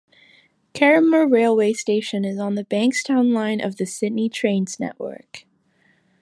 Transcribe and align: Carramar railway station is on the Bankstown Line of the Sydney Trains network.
Carramar 0.73 1.27
railway 1.31 1.73
station 1.73 2.25
is 2.25 2.39
on 2.39 2.55
the 2.55 2.65
Bankstown 2.65 3.33
Line 3.33 3.61
of 3.61 3.77
the 3.77 3.85
Sydney 3.85 4.29
Trains 4.29 4.79
network. 4.79 5.45